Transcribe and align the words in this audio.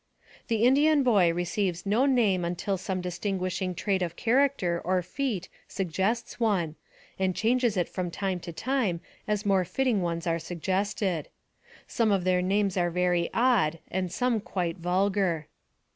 The 0.47 0.63
Indian 0.63 1.03
boy 1.03 1.31
receives 1.31 1.85
no 1.85 2.07
name 2.07 2.43
until 2.43 2.75
some 2.75 3.01
dis 3.01 3.19
tinguishing 3.19 3.75
trait 3.77 4.01
of 4.01 4.15
character 4.15 4.81
or 4.83 5.03
feat 5.03 5.47
suggests 5.67 6.39
one, 6.39 6.75
and 7.19 7.35
changes 7.35 7.77
it 7.77 7.87
from 7.87 8.09
time 8.09 8.39
to 8.39 8.51
time 8.51 8.99
as 9.27 9.45
more 9.45 9.63
fitting 9.63 10.01
ones 10.01 10.25
are 10.25 10.39
suggested. 10.39 11.27
Some 11.85 12.11
of 12.11 12.23
their 12.23 12.41
names 12.41 12.77
are 12.77 12.89
very 12.89 13.29
odd, 13.31 13.77
and 13.91 14.11
some 14.11 14.39
quite 14.39 14.77
vulgar. 14.77 15.45